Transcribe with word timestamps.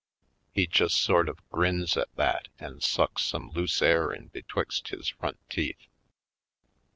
He 0.51 0.65
just 0.65 0.95
sort 0.99 1.29
of 1.29 1.47
grins 1.51 1.95
at 1.95 2.07
that 2.15 2.47
and 2.57 2.81
sucks 2.81 3.23
some 3.23 3.51
loose 3.51 3.83
air 3.83 4.11
in 4.11 4.29
betwixt 4.29 4.87
his 4.87 5.09
front 5.09 5.37
teeth. 5.47 5.87